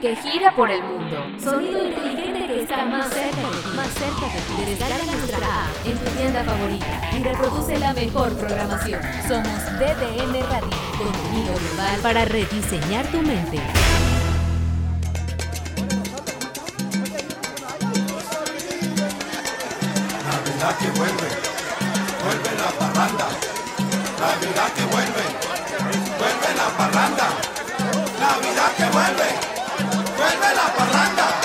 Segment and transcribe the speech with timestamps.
[0.00, 1.16] que gira por el mundo.
[1.42, 3.76] Sonido inteligente que está más cerca de ti.
[3.76, 4.70] Más cerca de ti.
[4.70, 9.00] Descarga nuestra app en tu tienda favorita y reproduce la mejor programación.
[9.26, 13.58] Somos DDM Radio, contenido global para rediseñar tu mente.
[20.26, 21.28] Navidad que vuelve,
[22.24, 23.28] vuelve la parranda.
[24.20, 25.24] Navidad que vuelve,
[26.18, 27.28] vuelve la parranda.
[28.20, 29.55] Navidad que vuelve
[30.16, 31.35] vuelve la parranda.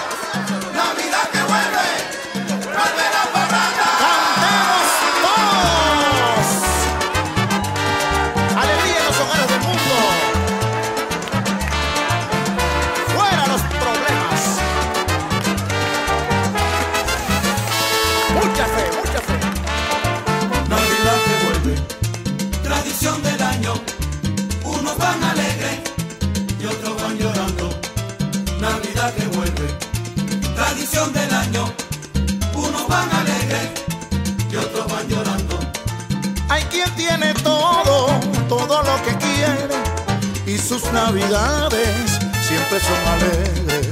[40.53, 43.87] y sus navidades siempre son alegres.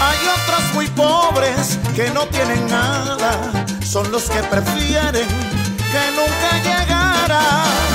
[0.00, 5.26] Hay otros muy pobres que no tienen nada, son los que prefieren
[5.92, 7.40] que nunca llegara.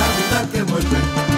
[0.01, 1.30] Navidad que vuelve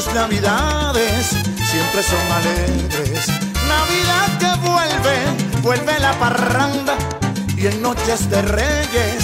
[0.00, 3.26] sus navidades siempre son alegres.
[3.66, 6.96] Navidad que vuelve, vuelve la parranda
[7.56, 9.17] y en noches de reyes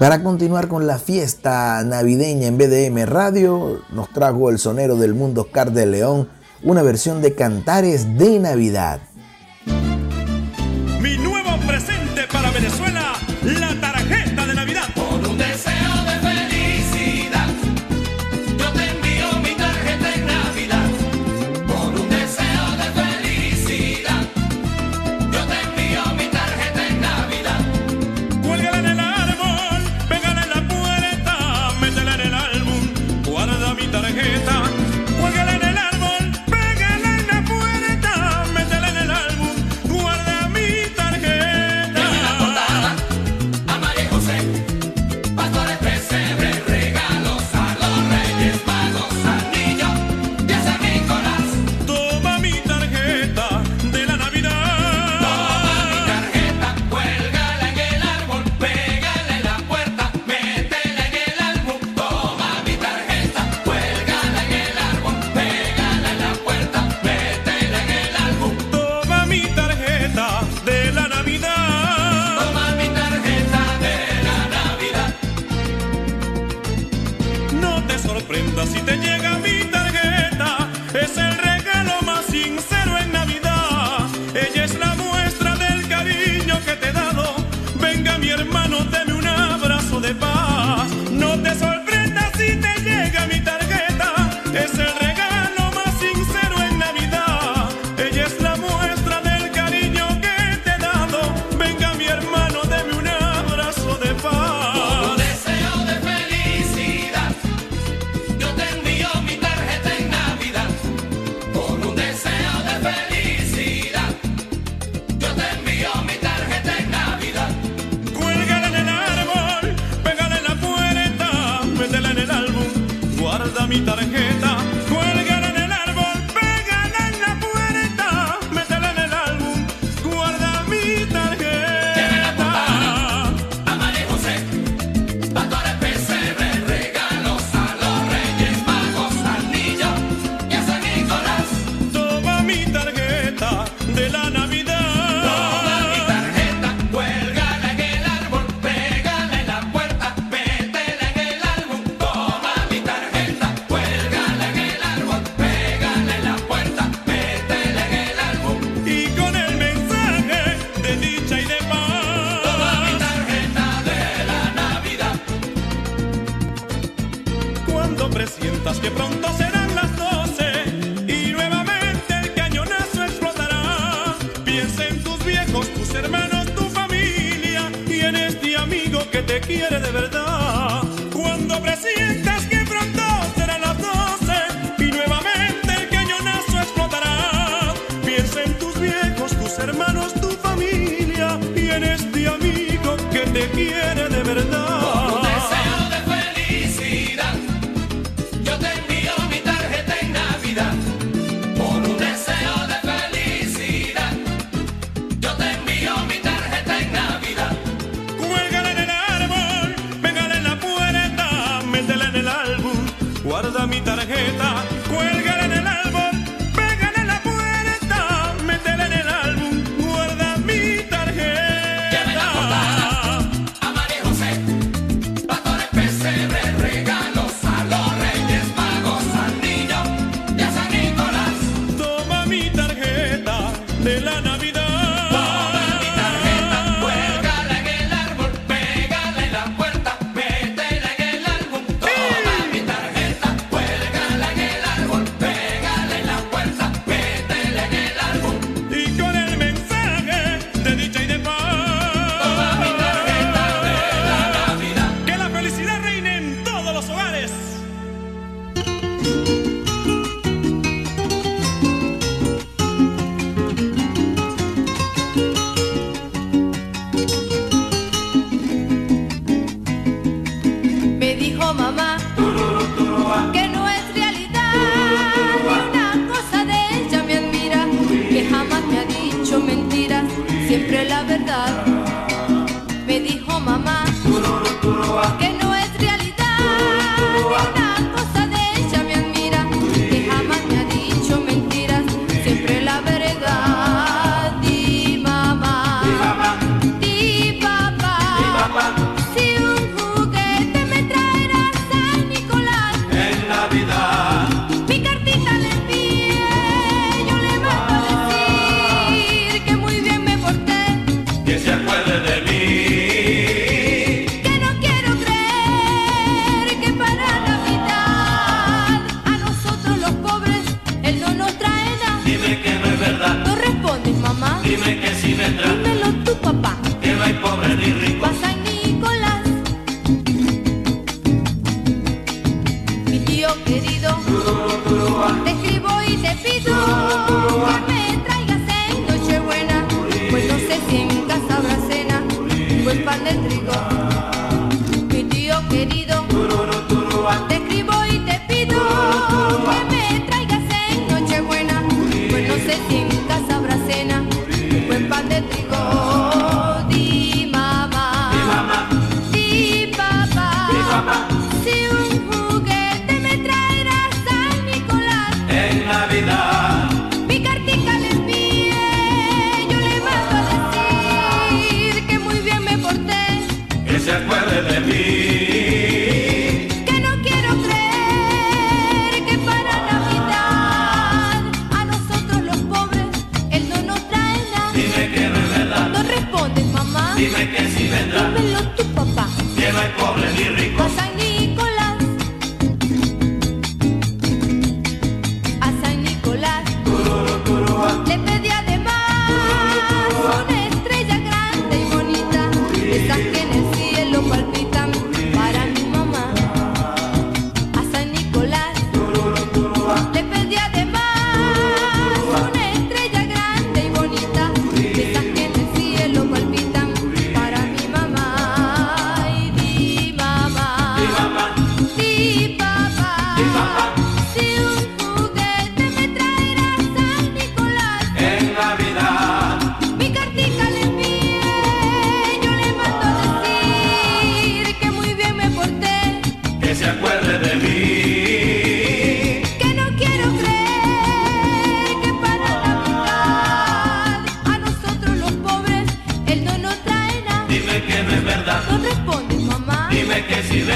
[0.00, 5.42] Para continuar con la fiesta navideña en BDM Radio, nos trajo el sonero del mundo
[5.42, 6.26] Oscar de León
[6.62, 9.02] una versión de Cantares de Navidad.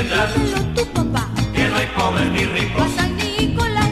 [0.04, 0.32] tendrás.
[0.32, 1.30] Solo tu papá.
[1.54, 2.82] Que no hay pobres ni ricos.
[2.82, 3.90] A San Nicolás.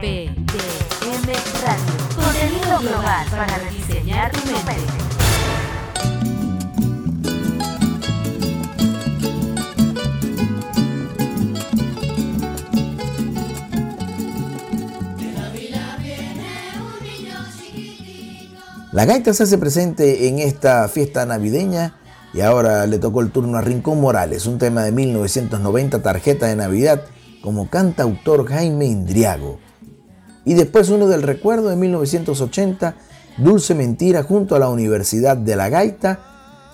[0.00, 1.28] BDM
[1.62, 1.92] Radio.
[2.16, 4.76] Contenido global para rediseñar tu mente.
[18.92, 21.94] La gaita se hace presente en esta fiesta navideña
[22.34, 26.56] y ahora le tocó el turno a Rincón Morales, un tema de 1990, Tarjeta de
[26.56, 27.02] Navidad,
[27.42, 29.58] como cantautor Jaime Indriago.
[30.44, 32.96] Y después uno del recuerdo de 1980,
[33.38, 36.20] Dulce Mentira junto a la Universidad de la Gaita,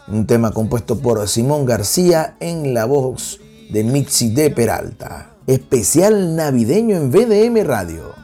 [0.08, 5.34] un tema compuesto por Simón García en la voz de Mixi de Peralta.
[5.46, 8.14] Especial navideño en VDM Radio.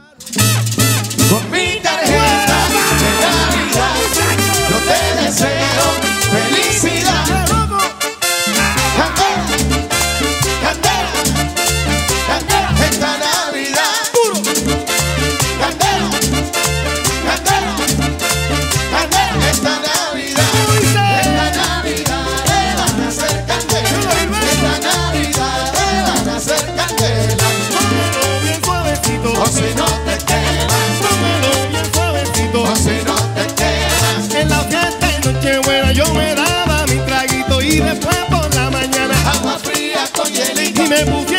[37.75, 39.15] y después por la mañana.
[39.33, 40.85] Agua fría con hielito.
[40.85, 41.34] Y me puse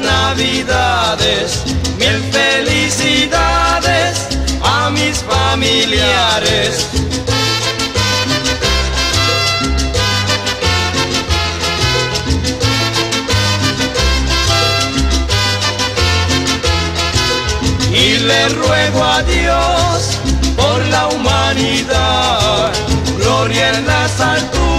[0.00, 1.62] navidades,
[1.96, 4.26] mil felicidades
[4.60, 6.88] a mis familiares.
[17.92, 20.18] Y le ruego a Dios
[20.56, 22.72] por la humanidad,
[23.18, 24.75] gloria en las alturas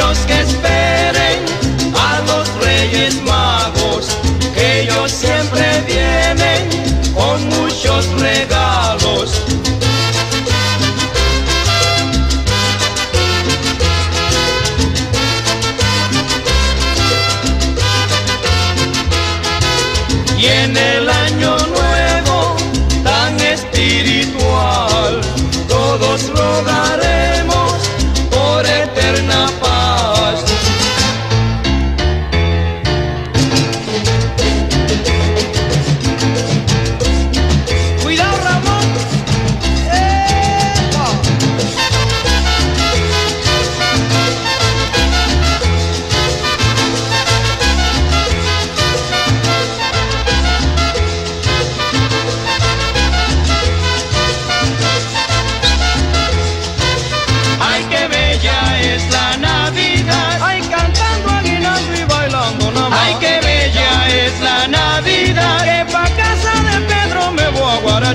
[0.00, 0.59] niños que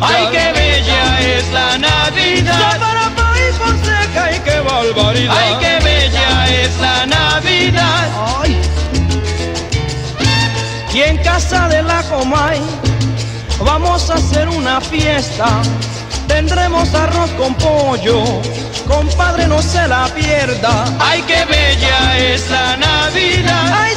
[0.01, 2.79] Ay, qué bella es la Navidad.
[3.37, 5.35] y Fonseca, ay, qué barbaridad.
[5.37, 8.09] Ay, qué bella es la Navidad.
[8.41, 8.61] Ay.
[10.93, 12.61] Y en casa de la Comay
[13.59, 15.61] vamos a hacer una fiesta.
[16.27, 18.23] Tendremos arroz con pollo,
[18.87, 20.85] compadre no se la pierda.
[20.99, 23.73] Ay, qué bella es la Navidad.
[23.73, 23.93] Ay,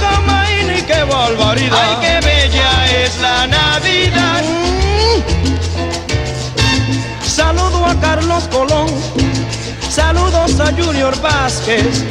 [0.00, 1.78] Comay, ni qué barbaridad.
[1.80, 4.42] Ay, qué bella es la Navidad.
[4.42, 4.85] Mm.
[8.08, 8.86] Carlos Colón,
[9.90, 12.04] saludos a Junior Vázquez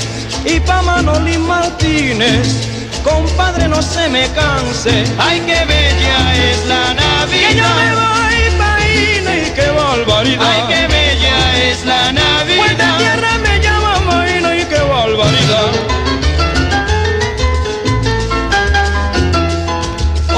[0.46, 2.68] y pa Manolín Martínez.
[3.02, 5.06] Compadre, no se me canse.
[5.18, 7.50] Ay, qué bella es la Navidad.
[7.50, 10.46] Que yo me voy pa' y qué barbaridad.
[10.46, 12.58] Ay, qué bella es la Navidad.
[12.58, 15.72] Pues de tierra me llama Maína y qué barbaridad.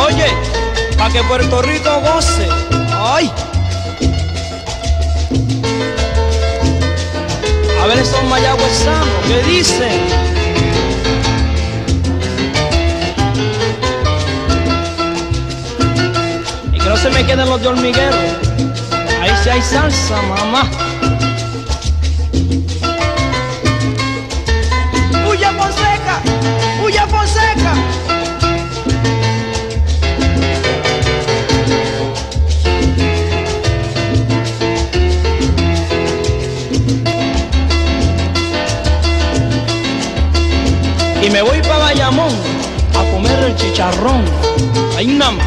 [0.05, 0.27] Oye,
[0.97, 2.47] pa' que Puerto Rico goce.
[2.93, 3.31] Ay.
[7.87, 10.01] A ver esos mayagüezanos, ¿qué dicen?
[16.73, 18.17] Y que no se me queden los de hormiguero.
[19.21, 20.86] Ahí sí hay salsa, mamá.
[41.27, 42.29] Y me voy para Bayamón
[42.97, 44.23] a comer el chicharrón.
[44.95, 45.45] Ahí nada más.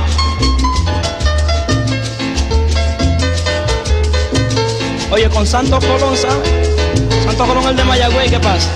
[5.10, 6.50] Oye, con Santos Colón, ¿sabes?
[7.24, 8.68] Santos Colón el de Mayagüey, ¿qué pasa?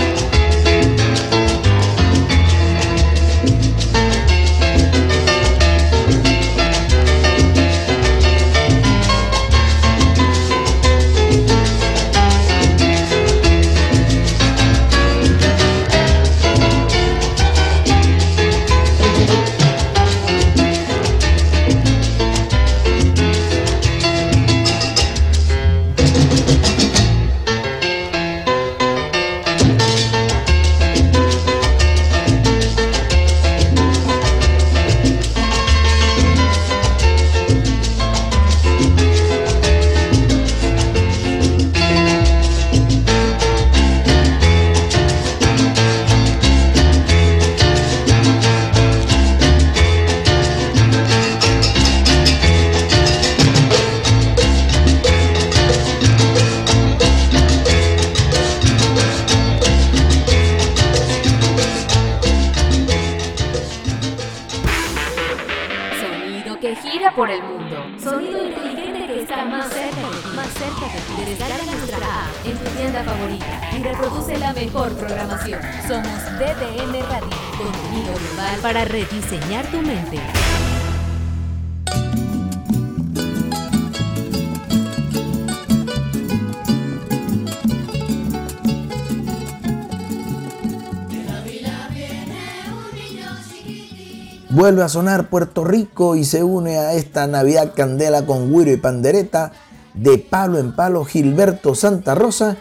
[94.65, 98.79] Vuelve a sonar Puerto Rico y se une a esta Navidad Candela con Guiro y
[98.79, 99.53] Pandereta
[99.93, 102.57] de palo en palo Gilberto Santa Rosa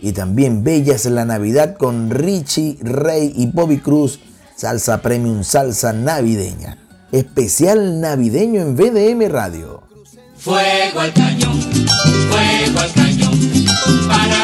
[0.00, 4.20] y también Bellas la Navidad con Richie Rey y Bobby Cruz,
[4.56, 6.78] salsa premium, salsa navideña.
[7.12, 9.82] Especial navideño en VDM Radio.
[10.34, 13.38] Fuego al cañón, fuego al cañón,
[14.08, 14.42] para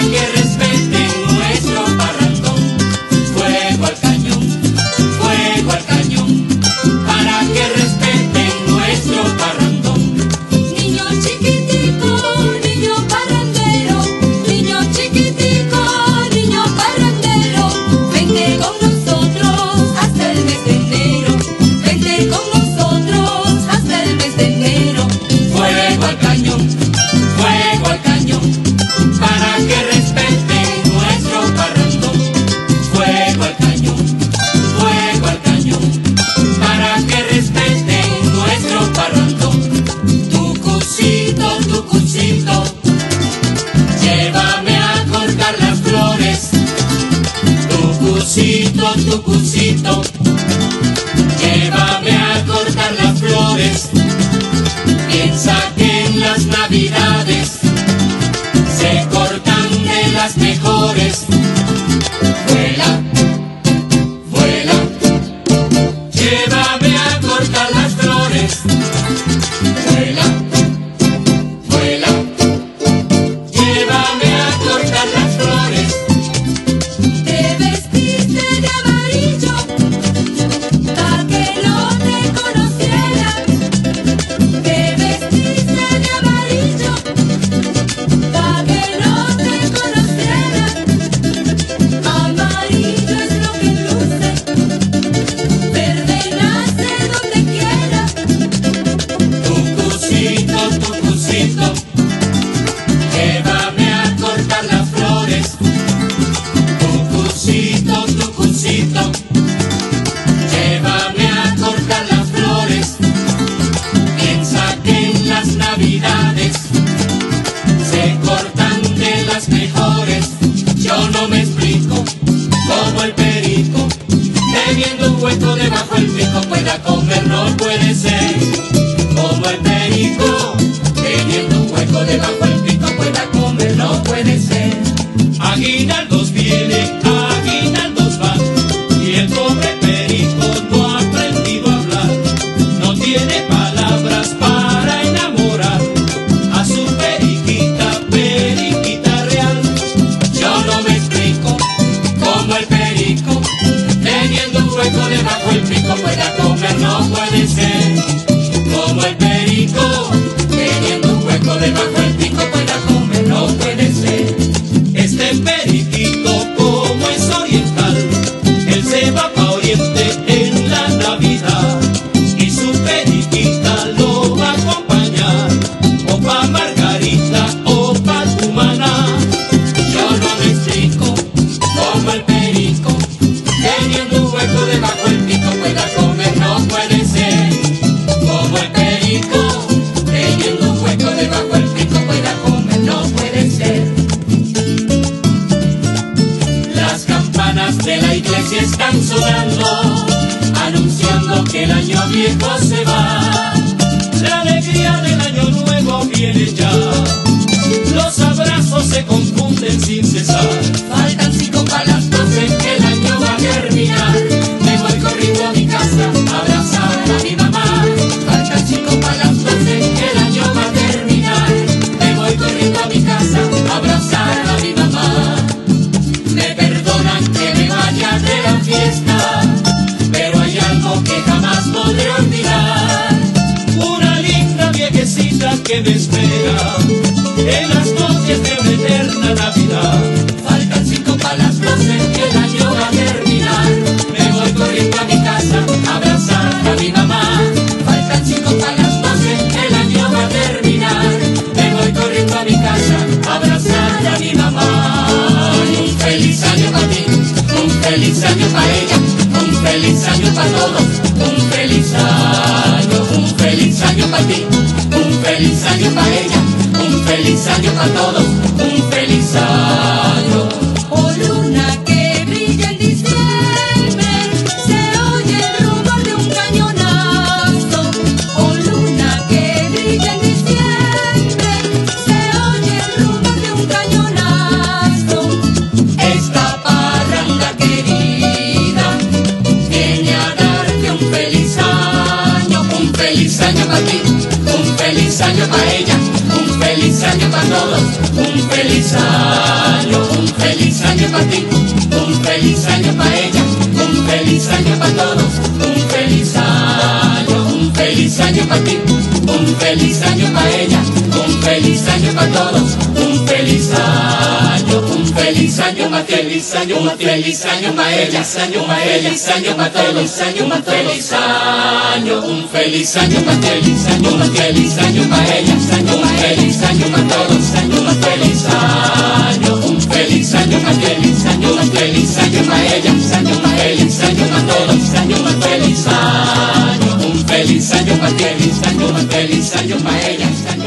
[316.49, 320.63] feliz año, un feliz año, ma feliz año, ma feliz año, ma feliz año, ma
[320.63, 326.09] feliz año, un feliz año, ma feliz año, ma feliz año, ma feliz año, ma
[326.09, 331.65] feliz año, ma todos años, ma feliz año, un feliz año, ma feliz año, ma
[331.65, 337.27] feliz año, ma feliz año, ma feliz año, ma todos años, ma feliz año, un
[337.27, 340.58] feliz año, ma feliz año, ma feliz año, ma feliz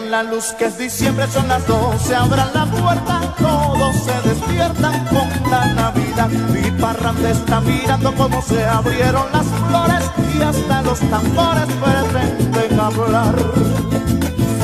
[0.00, 5.50] la luz que es diciembre, son las 12, abran la puerta, todos se despiertan con
[5.50, 6.28] la Navidad.
[6.28, 13.34] Mi parranda está mirando cómo se abrieron las flores y hasta los tambores pretenden hablar.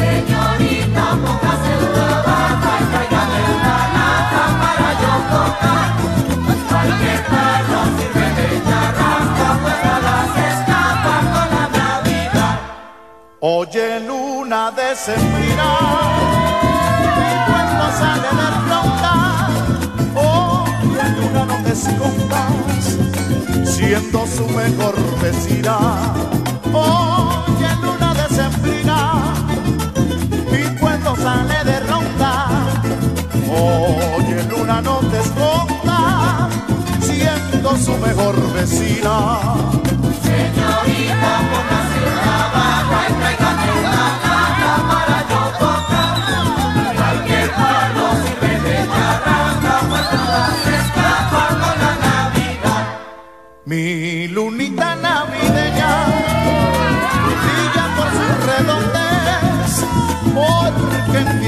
[0.00, 5.88] Señorita, póngase una bata y tráigame una lata para yo tocar.
[6.46, 6.88] Pues pues
[11.34, 12.56] con la Navidad.
[13.40, 14.82] Oye, Luz luna de
[15.14, 15.52] mi
[17.48, 19.52] cuenta sale del frontal,
[20.16, 20.64] oh,
[20.96, 22.96] la luna no te escondas,
[23.66, 25.76] siendo su mejor vecina,
[26.72, 28.98] oye luna de sembrina,
[30.50, 32.32] mi cuento sale de ronda,
[33.50, 36.48] oye luna no te escondas,
[37.00, 39.42] siendo su mejor vecina.
[40.22, 43.47] Señorita, póngase la barra y traiga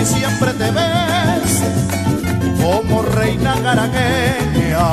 [0.01, 1.63] diciembre te ves
[2.63, 4.87] como reina garagueña.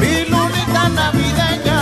[0.00, 1.80] Mi lunita navideña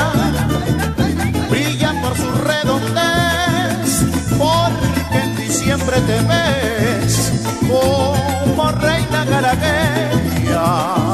[1.48, 4.04] brilla por su redondez,
[4.36, 7.32] porque en diciembre te ves
[7.66, 11.07] como reina garagueña.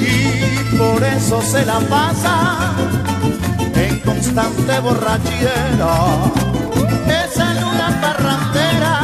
[0.00, 2.72] Y por eso se la pasa
[3.74, 5.94] en constante borrachera.
[7.24, 8.94] Esa luna parrandera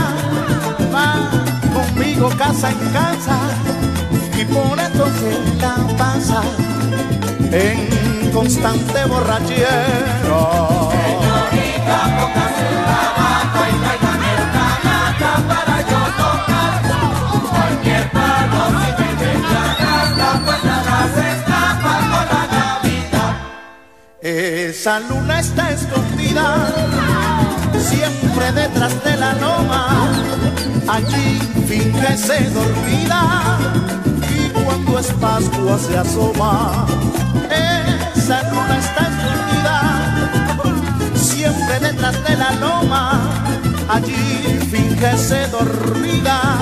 [0.95, 1.31] va
[1.75, 3.39] conmigo casa en casa
[4.39, 6.43] y por eso se la pasa
[7.53, 9.71] en constante borrachera.
[10.91, 12.01] Señorita,
[24.87, 26.69] Esa luna está escondida
[27.77, 30.13] siempre detrás de la loma.
[30.87, 33.59] Allí fíjese dormida
[34.31, 36.87] y cuando es Pascua se asoma.
[37.51, 39.77] Esa luna está escondida
[41.17, 43.21] siempre detrás de la loma.
[43.89, 46.59] Allí fíjese dormida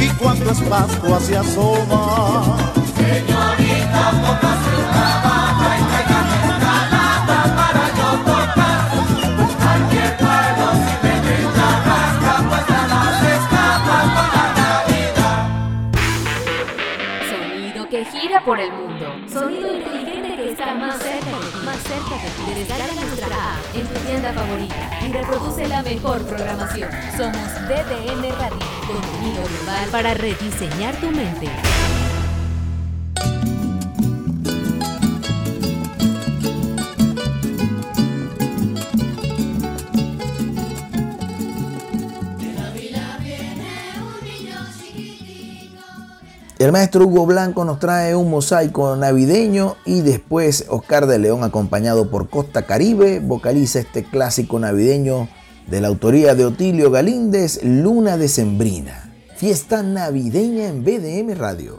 [0.00, 2.56] y cuando es Pascua se asoma.
[2.96, 5.43] Señorita, póngase
[18.44, 19.06] por el mundo.
[19.32, 21.30] Sonido inteligente que está más cerca.
[21.64, 22.60] Más cerca de ti.
[22.60, 26.90] Descarga nuestra app en tu tienda favorita y reproduce la mejor programación.
[27.16, 28.58] Somos DDN Radio.
[28.86, 31.48] Contenido global para rediseñar tu mente.
[46.64, 52.10] El maestro Hugo Blanco nos trae un mosaico navideño y después Oscar de León acompañado
[52.10, 55.28] por Costa Caribe vocaliza este clásico navideño
[55.66, 59.12] de la autoría de Otilio Galíndez, Luna Decembrina.
[59.36, 61.76] Fiesta navideña en BDM Radio.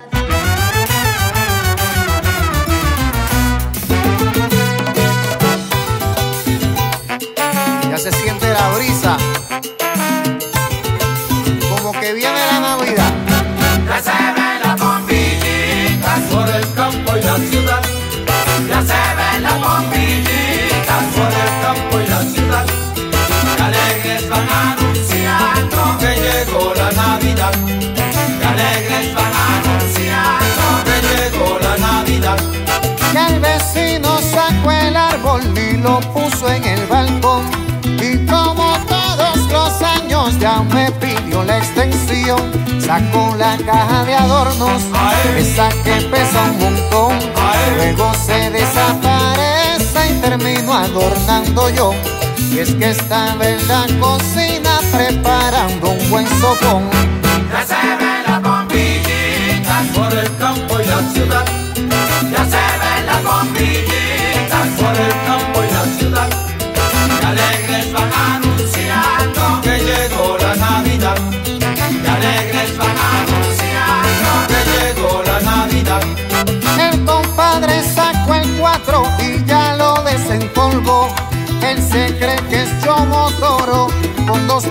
[7.89, 9.17] Ya se siente la brisa.
[11.75, 14.44] Como que viene la Navidad.
[17.38, 17.81] La ciudad.
[18.69, 22.65] Ya se ven las bombillitas por el campo y la ciudad.
[23.65, 27.53] Alegres van anunciando que llegó la Navidad.
[28.51, 32.38] Alegres van anunciando que llegó la Navidad.
[33.27, 37.43] El vecino sacó el árbol y lo puso en el balcón.
[38.01, 42.41] Y como todos los años ya me pidió la extensión,
[42.86, 44.81] sacó la caja de adornos,
[45.38, 47.19] esa que pesa un montón.
[47.77, 51.93] Luego se desaparece y termino adornando yo.
[52.51, 56.89] Y es que estaba en la cocina preparando un buen sopón.
[57.51, 61.45] Ya se ven las bombillitas por el campo y la ciudad.
[62.31, 66.44] Ya se ven las bombillitas por el campo y la ciudad.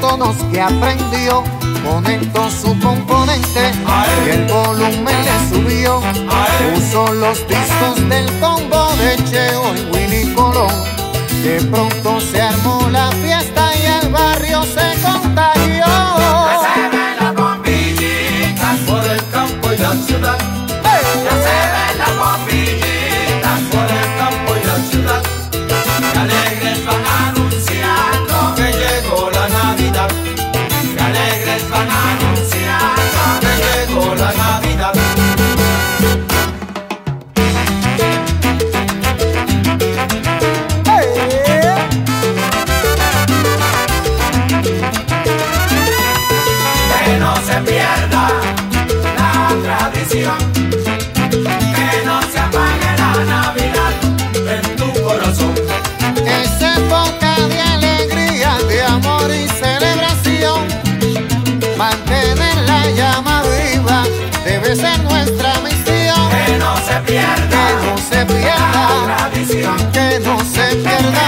[0.01, 1.43] Tonos que aprendió.
[1.85, 3.73] Conectó su componente
[4.25, 6.01] y el volumen le subió.
[6.75, 10.73] Puso los discos del combo de Cheo y Willy Colón.
[11.43, 13.64] De pronto se armó la fiesta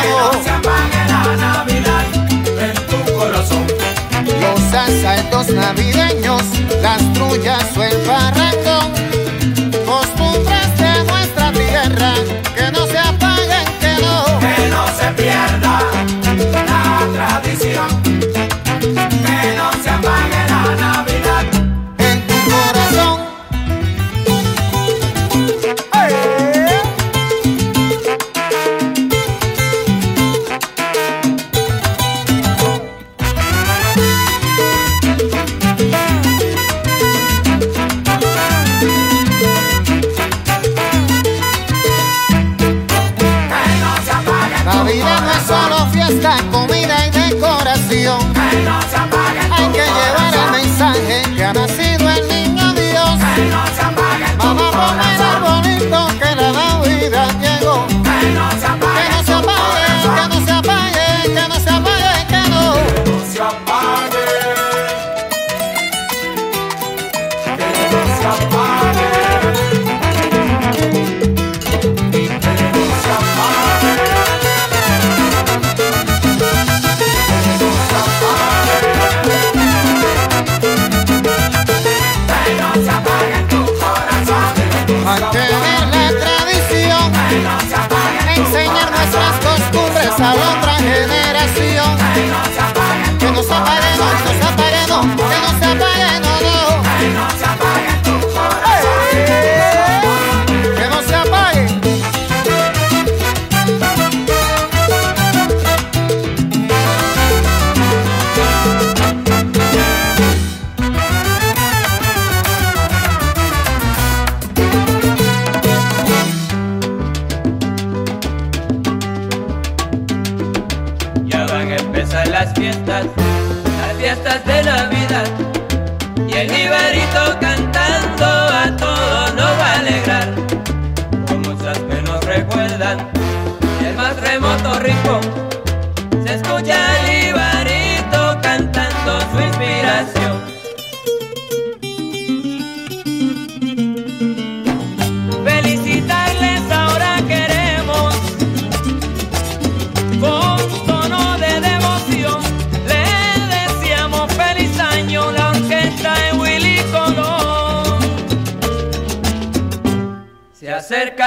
[0.08, 2.04] no se apague la Navidad
[2.60, 3.66] en tu corazón.
[4.40, 6.42] Los asaltos navideños,
[6.82, 8.45] las trullas o el barra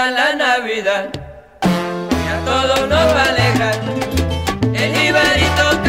[0.07, 1.09] la Navidad.
[1.61, 3.75] Y a todos nos va a alejar
[4.73, 5.88] el Ibarito que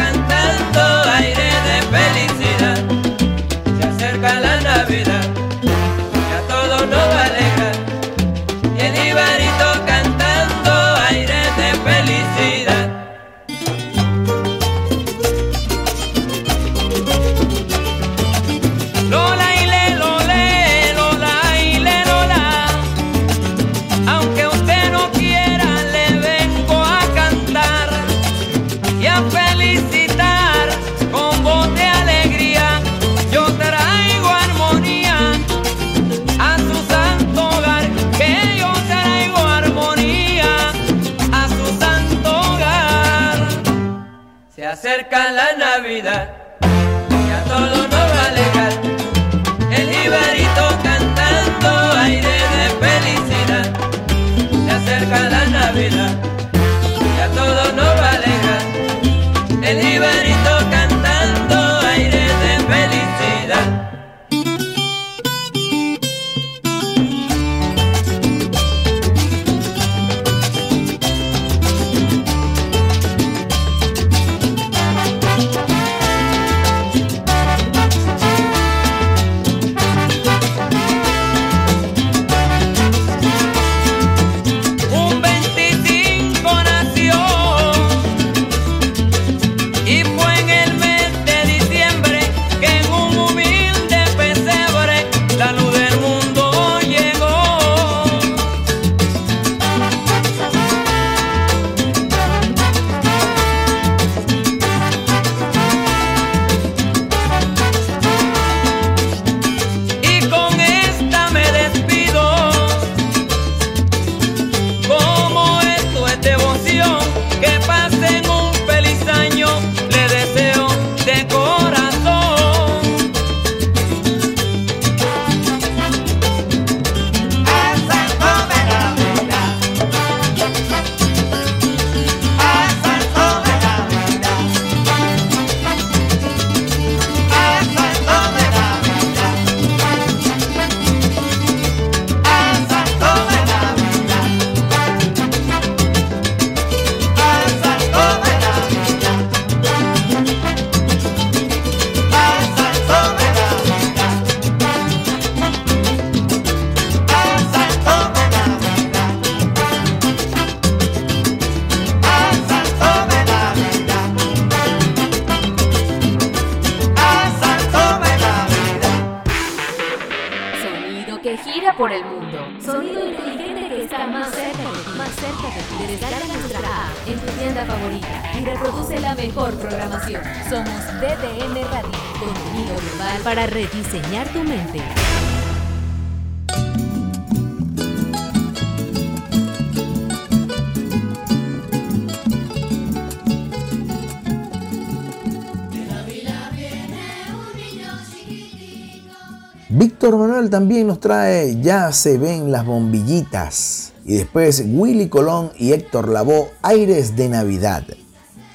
[200.31, 203.91] Manuel también nos trae Ya se ven las bombillitas.
[204.05, 207.83] Y después Willy Colón y Héctor Lavoe, Aires de Navidad.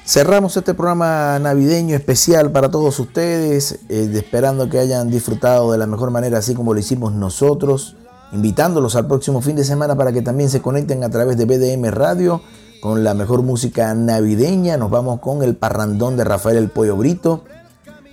[0.07, 5.87] Cerramos este programa navideño especial para todos ustedes, eh, esperando que hayan disfrutado de la
[5.87, 7.95] mejor manera, así como lo hicimos nosotros,
[8.33, 11.91] invitándolos al próximo fin de semana para que también se conecten a través de BDM
[11.91, 12.41] Radio
[12.81, 14.79] con la mejor música navideña.
[14.79, 17.45] Nos vamos con el parrandón de Rafael El Pollo Brito.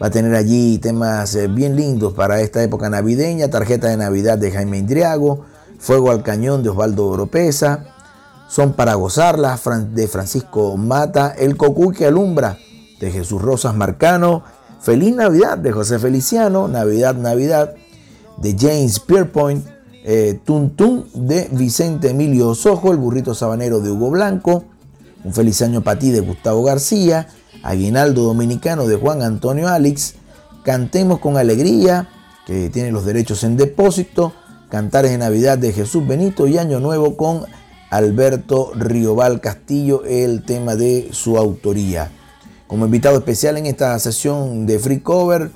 [0.02, 4.38] Va a tener allí temas eh, bien lindos para esta época navideña, tarjeta de Navidad
[4.38, 5.46] de Jaime Indriago,
[5.80, 7.86] Fuego al Cañón de Osvaldo Oropesa,
[8.48, 9.60] Son para gozarla
[9.94, 12.58] de Francisco Mata, El Cocuy que alumbra
[13.00, 14.44] de Jesús Rosas Marcano,
[14.82, 17.74] Feliz Navidad de José Feliciano, Navidad, Navidad
[18.38, 19.66] de James Pierpoint,
[20.04, 24.66] eh, Tuntún de Vicente Emilio Sojo, El Burrito Sabanero de Hugo Blanco,
[25.24, 27.30] Un Feliz Año para ti de Gustavo García,
[27.64, 30.16] Aguinaldo Dominicano de Juan Antonio Alix,
[30.64, 32.07] Cantemos con Alegría,
[32.45, 34.34] que tiene los derechos en depósito,
[34.70, 37.45] Cantares de Navidad de Jesús Benito y Año Nuevo con
[37.89, 42.11] Alberto Riobal Castillo, el tema de su autoría.
[42.68, 45.51] Como invitado especial en esta sesión de Free Cover,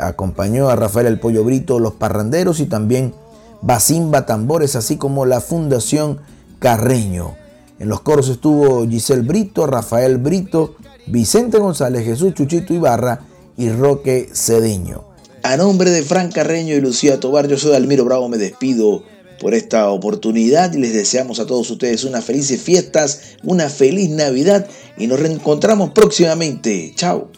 [0.00, 3.12] acompañó a Rafael El Pollo Brito, Los Parranderos y también
[3.60, 6.20] Basimba Tambores, así como la Fundación
[6.60, 7.34] Carreño.
[7.78, 10.76] En los coros estuvo Giselle Brito, Rafael Brito,
[11.06, 13.20] Vicente González, Jesús Chuchito Ibarra
[13.56, 15.04] y Roque Cedeño.
[15.42, 19.02] A nombre de Fran Carreño y Lucía Tobar, yo soy Almiro Bravo, me despido
[19.40, 24.66] por esta oportunidad y les deseamos a todos ustedes unas felices fiestas, una feliz Navidad
[24.96, 26.92] y nos reencontramos próximamente.
[26.96, 27.28] Chao.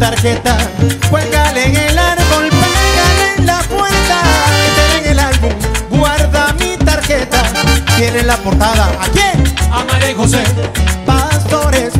[0.00, 0.56] Tarjeta.
[1.10, 5.52] Cuélgale en el árbol, pégale en la puerta, métele en el álbum,
[5.90, 7.42] guarda mi tarjeta.
[7.96, 9.44] Tiene la portada, ¿a quién?
[9.70, 10.42] A María José.
[11.04, 11.99] Pastores,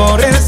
[0.00, 0.39] correr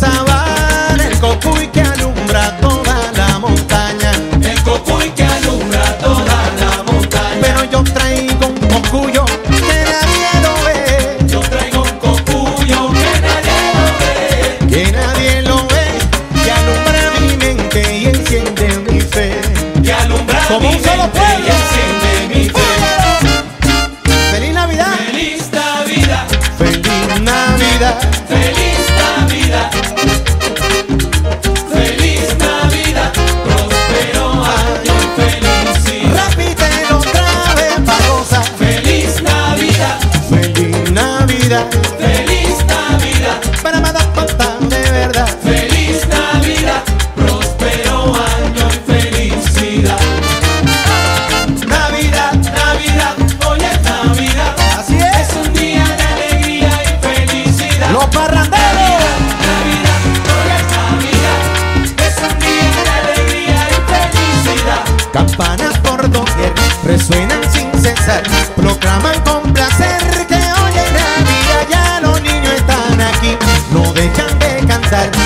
[74.93, 75.22] That.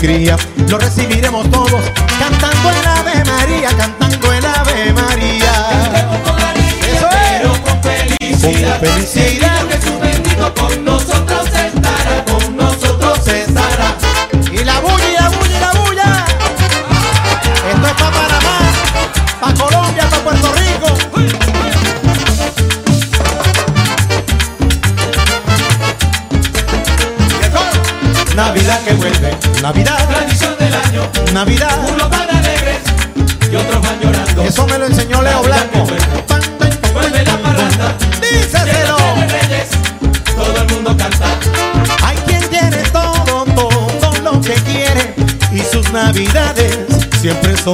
[0.00, 0.36] alegría
[0.68, 1.82] lo recibiremos todos
[2.18, 5.52] cantando el Ave María, cantando el Ave María.
[5.92, 6.40] Cantemos con
[6.88, 7.16] Eso es.
[7.28, 8.78] pero con felicidad.
[8.78, 9.19] Con felicidad.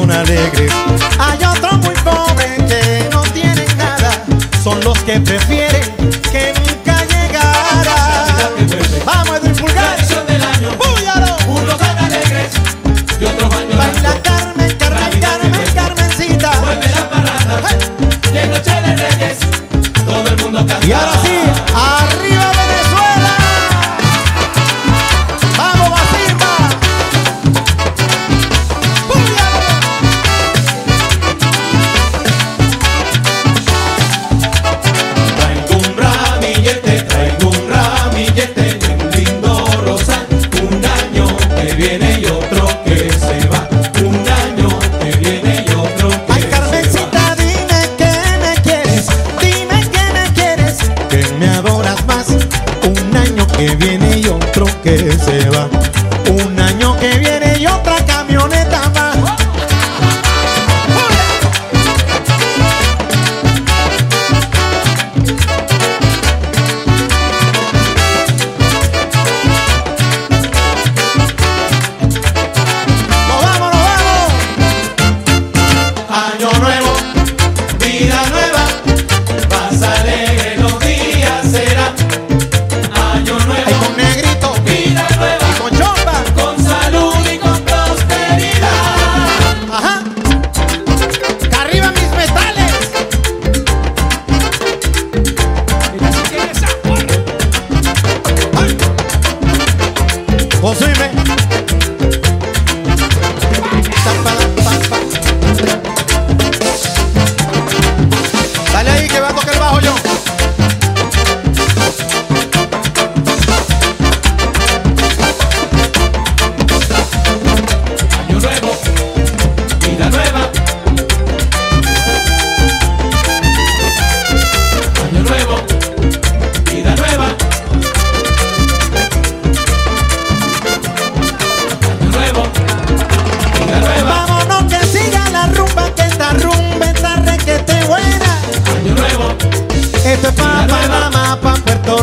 [0.04, 0.68] son.
[1.18, 4.10] Hay otros muy pobres que no tienen nada,
[4.62, 5.55] son los que prefieren.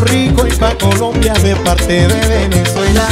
[0.04, 3.08] Rico y pa' Colombia de parte de Venezuela.